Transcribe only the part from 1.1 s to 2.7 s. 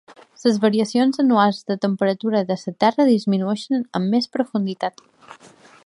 anuals de la temperatura de